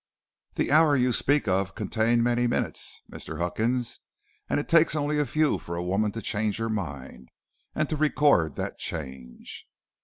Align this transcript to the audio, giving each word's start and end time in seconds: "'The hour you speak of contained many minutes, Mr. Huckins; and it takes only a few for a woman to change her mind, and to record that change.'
"'The 0.55 0.71
hour 0.71 0.97
you 0.97 1.11
speak 1.11 1.47
of 1.47 1.75
contained 1.75 2.23
many 2.23 2.47
minutes, 2.47 3.03
Mr. 3.11 3.37
Huckins; 3.37 3.99
and 4.49 4.59
it 4.59 4.67
takes 4.67 4.95
only 4.95 5.19
a 5.19 5.27
few 5.27 5.59
for 5.59 5.75
a 5.75 5.83
woman 5.83 6.11
to 6.13 6.23
change 6.23 6.57
her 6.57 6.69
mind, 6.69 7.29
and 7.75 7.87
to 7.87 7.95
record 7.97 8.55
that 8.55 8.79
change.' 8.79 9.67